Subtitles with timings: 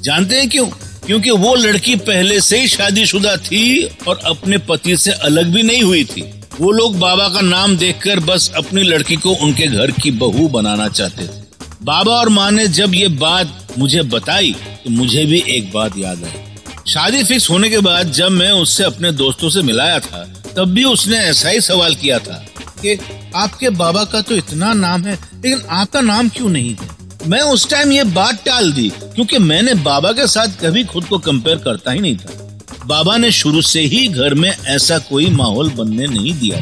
[0.00, 0.66] जानते हैं क्यों?
[1.06, 5.82] क्योंकि वो लड़की पहले से ही शादीशुदा थी और अपने पति से अलग भी नहीं
[5.82, 6.22] हुई थी।
[6.60, 10.88] वो लोग बाबा का नाम देखकर बस अपनी लड़की को उनके घर की बहू बनाना
[10.88, 11.44] चाहते थे।
[11.82, 14.52] बाबा और माँ ने जब ये बात मुझे बताई
[14.84, 18.84] तो मुझे भी एक बात याद आई। शादी फिक्स होने के बाद जब मैं उससे
[18.84, 20.24] अपने दोस्तों से मिलाया था,
[20.56, 22.44] तब भी उसने ऐसा ही सवाल किया था
[22.76, 22.98] कि
[23.36, 26.88] आपके बाबा का तो इतना नाम है, लेकिन आपका नाम क्यों नहीं है?
[27.26, 31.18] मैं उस टाइम ये बात टाल दी, क्योंकि मैंने बाबा के साथ कभी खुद को
[31.18, 35.70] कंपेयर करता ही नहीं था। बाबा ने शुरू से ही घर में ऐसा कोई माहौल
[35.70, 36.60] बनने नहीं दिया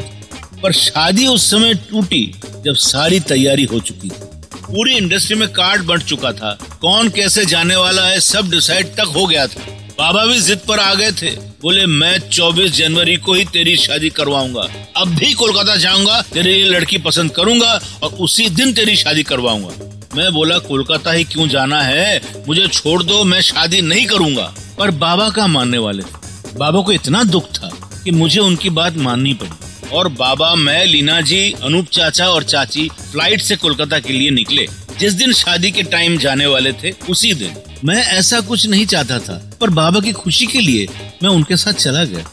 [0.63, 2.25] पर शादी उस समय टूटी,
[2.65, 7.45] जब सारी तैयारी हो चुकी थी। पूरी इंडस्ट्री में कार्ड बंट चुका था, कौन कैसे
[7.45, 9.61] जाने वाला है, सब डिसाइड तक हो गया था।
[9.99, 14.09] बाबा भी जिद पर आ गए थे। बोले, मैं 24 जनवरी को ही तेरी शादी
[14.09, 20.01] करवाऊँगा। अब भी कोलकाता जाऊँगा, तेरे लड़की पसंद करूँगा और उसी दिन तेरी शादी करवाऊँगा।
[20.15, 22.21] मैं बोला, कोलकाता ही क्यों जाना है?
[22.47, 26.25] मुझे छोड़ दो, मैं शादी नहीं करूँगा। पर बाबा का मानने वाले थे।
[26.57, 27.69] बाबा को इतना दुख था
[28.03, 32.89] कि मुझे उनकी बात माननी पड़ी। और बाबा, मैं, लीना जी, अनूप चाचा और चाची
[32.89, 34.67] फ़्लाइट से कोलकाता के लिए निकले।
[34.99, 39.19] जिस दिन शादी के टाइम जाने वाले थे, उसी दिन। मैं ऐसा कुछ नहीं चाहता
[39.19, 40.87] था, पर बाबा की खुशी के लिए
[41.23, 42.25] मैं उनके साथ चला गया।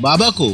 [0.00, 0.48] बाबा को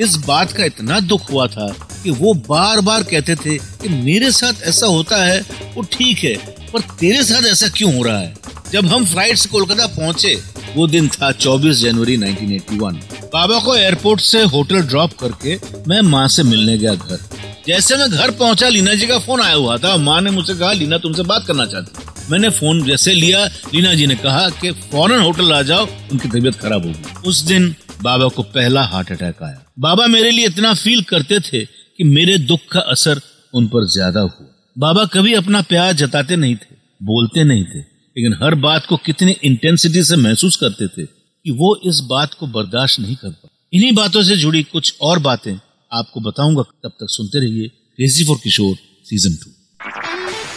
[0.00, 1.66] इस बात का इतना दुख हुआ था
[2.02, 5.40] कि वो बार बार कहते थे कि मेरे साथ ऐसा होता है,
[5.74, 6.34] वो ठीक है,
[6.72, 8.34] पर तेरे साथ ऐसा क्यों हो रहा है?
[8.72, 10.42] जब हम फ़्लाइट से कोलकाता पहुँचे,
[10.76, 13.00] वो दिन था 24 जनवरी 1981
[13.34, 15.58] बाबा को एयरपोर्ट से होटल ड्रॉप करके
[15.88, 17.18] मैं माँ से मिलने गया घर।
[17.66, 20.72] जैसे मैं घर पहुँचा, लीना जी का फ़ोन आया हुआ था। माँ ने मुझसे कहा,
[20.72, 23.44] लीना, तुमसे बात करना चाहती। मैंने फ़ोन जैसे लिया।
[23.74, 27.74] लीना जी ने कहा कि फ़ौरन होटल आ जाओ, उनकी तबीयत खराब होगी। उस दिन
[28.02, 32.36] बाबा को पहला हार्ट अटैक आया। बाबा मेरे लिए इतना फील करते थे कि मेरे
[32.40, 33.20] दुख का असर
[33.54, 34.46] उन पर ज़्यादा हुआ।
[34.76, 39.36] बाबा कभी अपना प्यार जताते नहीं थे, बोलते नहीं थे, लेकिन हर बात को कितनी
[39.44, 43.92] इंटेंसिटी से महसूस करते थे कि वो इस बात को बर्दाश्त नहीं कर पा इन्हीं
[43.94, 45.54] बातों से जुड़ी कुछ और बातें
[45.92, 49.50] आपको बताऊँगा। तब तक सुनते रहिए crazy for Kishore season two